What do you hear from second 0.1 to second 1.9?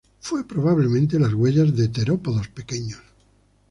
Fue probablemente las huellas de